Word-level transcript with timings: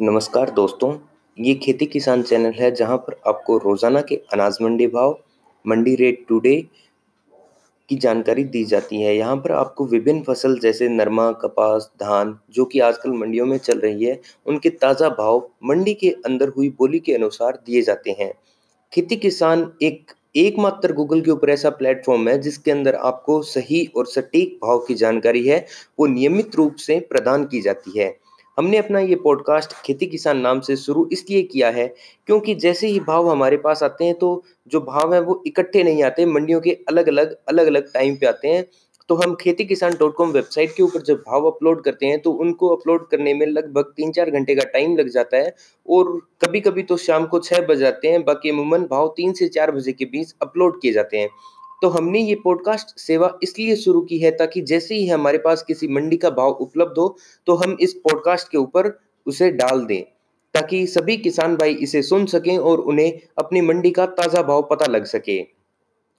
नमस्कार 0.00 0.50
दोस्तों, 0.50 0.92
ये 1.38 1.52
खेती 1.54 1.86
किसान 1.86 2.22
चैनल 2.22 2.52
है 2.52 2.70
जहाँ 2.70 2.96
पर 2.96 3.16
आपको 3.26 3.56
रोज़ाना 3.58 4.00
के 4.00 4.16
अनाज 4.32 4.58
मंडी 4.62 4.86
भाव, 4.86 5.16
मंडी 5.64 5.94
रेट 5.94 6.24
टुडे 6.28 6.54
की 7.88 7.96
जानकारी 7.96 8.44
दी 8.44 8.62
जाती 8.64 9.00
है। 9.02 9.16
यहाँ 9.16 9.36
पर 9.36 9.52
आपको 9.52 9.86
विभिन्न 9.86 10.22
फ़सल 10.22 10.58
जैसे 10.58 10.88
नरमा, 10.88 11.30
कपास, 11.32 11.90
धान, 12.00 12.38
जो 12.50 12.64
कि 12.64 12.80
आजकल 12.80 13.12
मंडियों 13.12 13.46
में 13.46 13.56
चल 13.58 13.78
रही 13.78 14.04
है, 14.04 14.20
उनके 14.46 14.70
ताज़ा 14.70 15.08
भाव 15.08 15.42
मंडी 15.64 15.94
के 15.94 16.10
अंदर 16.26 16.48
हुई 16.48 16.68
बोली 16.78 16.98
के 17.00 17.14
अनुसार 17.14 17.58
दिए 17.66 17.82
जाते 17.82 18.16
हैं। 18.20 18.32
खेती 18.92 19.16
किसान 19.16 19.70
एक, 19.82 20.12
एकमात्र 20.36 20.92
गूगल 20.92 21.20
के 21.20 21.30
ऊपर 21.30 21.50
ऐसा 21.50 21.70
प्लेटफॉर्म 21.72 22.28
है 22.28 22.38
जिसके 22.38 22.70
अंदर 22.70 22.94
आपको 22.94 23.40
सही 23.42 23.84
और 23.96 24.06
सटीक 24.06 24.58
भाव 24.62 24.78
की 24.78 24.94
जानकारी 24.94 25.46
है, 25.48 25.64
वो 25.98 26.06
नियमित 26.06 26.56
रूप 26.56 26.76
से 26.76 27.00
प्रदान 27.02 27.46
की 27.46 27.60
जाती 27.60 27.98
है। 27.98 28.08
हमने 28.58 28.78
अपना 28.78 29.00
ये 29.00 29.14
पॉडकास्ट 29.14 29.72
खेती 29.84 30.06
किसान 30.06 30.38
नाम 30.38 30.60
से 30.60 30.76
शुरू 30.76 31.08
इसलिए 31.12 31.42
किया 31.42 31.68
है 31.70 31.86
क्योंकि 32.28 32.54
जैसे 32.54 32.86
ही 32.86 33.00
भाव 33.00 33.28
हमारे 33.30 33.56
पास 33.56 33.82
आते 33.82 34.04
हैं 34.04 34.14
तो 34.14 34.30
जो 34.72 34.80
भाव 34.80 35.12
हैं 35.14 35.20
वो 35.20 35.42
इकट्ठे 35.46 35.82
नहीं 35.82 36.02
आते, 36.02 36.26
मंडियों 36.26 36.60
के 36.60 36.70
अलग 36.88 37.08
अलग 37.08 37.36
अलग 37.48 37.66
अलग 37.66 37.92
टाइम 37.92 38.16
पे 38.16 38.26
आते 38.26 38.48
हैं। 38.48 38.64
तो 39.08 39.14
हम 39.14 39.34
खेती 39.34 39.64
किसान 39.64 39.92
डॉट 40.00 40.14
कॉम 40.14 40.30
वेबसाइट 40.30 40.72
के 40.76 40.82
ऊपर 40.82 41.02
जब 41.02 41.22
भाव 41.28 41.46
अपलोड 41.46 41.82
करते 41.84 42.06
हैं 42.06 42.18
तो 42.20 42.30
उनको 42.36 42.68
अपलोड 42.68 43.08
करने 43.10 43.34
में 43.34 43.46
लगभग 43.46 43.92
तीन 43.96 44.10
चार 44.12 44.30
घंटे 44.30 44.54
का 44.54 44.64
टाइम 44.72 44.96
लग 44.96 45.08
जाता 45.08 45.36
है 45.36 45.54
और 45.88 46.10
कभी 46.44 46.60
कभी 46.60 46.82
तो 46.82 46.96
शाम 46.96 47.26
को 47.26 47.38
छः 47.40 47.66
बज 47.66 47.78
जाते 47.78 48.08
हैं, 48.08 48.24
बाकी 48.24 48.50
अमूमन 48.50 48.86
भाव 48.90 49.12
तीन 49.16 49.32
से 49.32 49.48
चार 49.48 49.70
बजे 49.70 49.92
के 49.92 50.04
बीच 50.06 50.34
अपलोड 50.42 50.80
किए 50.82 50.92
जाते 50.92 51.18
हैं। 51.18 51.28
तो 51.82 51.88
हमने 51.88 52.20
ये 52.20 52.34
पॉडकास्ट 52.34 52.98
सेवा 52.98 53.32
इसलिए 53.42 53.76
शुरू 53.76 54.00
की 54.00 54.18
है 54.18 54.30
ताकि 54.30 54.60
जैसे 54.60 54.94
ही 54.94 55.06
हमारे 55.08 55.38
पास 55.38 55.62
किसी 55.62 55.88
मंडी 55.88 56.16
का 56.16 56.30
भाव 56.30 56.50
उपलब्ध 56.50 56.98
हो 56.98 57.16
तो 57.46 57.54
हम 57.54 57.76
इस 57.80 57.92
पॉडकास्ट 57.94 58.48
के 58.48 58.58
ऊपर 58.58 58.90
उसे 59.26 59.50
डाल 59.50 59.84
दें, 59.84 60.02
ताकि 60.54 60.86
सभी 60.86 61.16
किसान 61.16 61.56
भाई 61.56 61.74
इसे 61.74 62.02
सुन 62.02 62.26
सकें 62.26 62.58
और 62.58 62.80
उन्हें 62.80 63.20
अपनी 63.38 63.60
मंडी 63.60 63.90
का 63.90 64.06
ताज़ा 64.06 64.42
भाव 64.42 64.68
पता 64.70 64.86
लग 64.86 65.04
सके। 65.04 65.40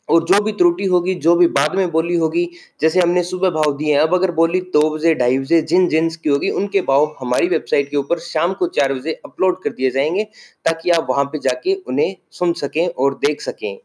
और 0.09 0.23
जो 0.23 0.41
भी 0.43 0.51
त्रुटि 0.51 0.85
होगी, 0.85 1.13
जो 1.16 1.35
भी 1.35 1.47
बाद 1.47 1.75
में 1.75 1.91
बोली 1.91 2.16
होगी, 2.16 2.47
जैसे 2.81 2.99
हमने 2.99 3.23
सुबह 3.23 3.49
भाव 3.49 3.75
दिए 3.77 3.94
हैं, 3.94 3.99
अब 4.01 4.13
अगर 4.13 4.31
बोली 4.31 4.61
दो 4.61 4.89
बजे, 4.89 5.13
ढाई 5.16 5.38
बजे, 5.39 5.61
जिन 5.61 5.88
जिन्स 5.88 6.16
की 6.16 6.29
होगी, 6.29 6.49
उनके 6.49 6.81
भाव 6.81 7.16
हमारी 7.19 7.47
वेबसाइट 7.47 7.89
के 7.89 7.97
ऊपर 7.97 8.19
शाम 8.19 8.53
को 8.53 8.67
चार 8.67 8.94
बजे 8.94 9.13
अपलोड 9.25 9.61
कर 9.63 9.69
दिए 9.69 9.91
जाएँगे, 9.91 10.23
ताकि 10.66 10.89
आप 10.89 11.07
वहाँ 11.09 11.25
पे 11.25 11.39
जाके 11.39 11.73
उन्हें 11.88 12.16
सुन 12.31 12.53
सकें 12.53 12.88
और 12.88 13.16
देख 13.16 13.41
सकें। 13.41 13.77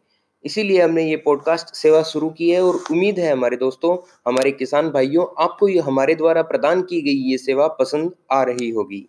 इसीलिए 0.45 0.83
हमने 0.83 1.11
ये 1.11 1.17
पॉडकास्ट 1.17 1.75
सेवा 1.75 2.03
शुरू 2.03 2.31
की 2.31 2.51
है 2.51 2.63
और 2.63 2.75
उम्मीद 2.75 3.19
है 3.19 3.33
हमारे 3.33 3.57
दोस्तों, 3.57 4.21
हमारे 4.27 4.51
किसान 4.51 4.91
भाइयों, 4.91 5.45
आपको 5.45 5.69
ये 5.69 5.79
हमारे 5.79 6.15
द्वारा 6.15 6.43
प्रदान 6.43 6.83
की 6.83 7.03
गई 7.03 7.31
ये 7.31 7.39
सेवा 7.39 7.69
पसंद 7.69 8.13
आ 8.31 8.43
रही 8.43 8.71
होगी। 8.71 9.09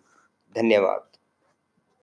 धन्यवाद। 0.56 1.15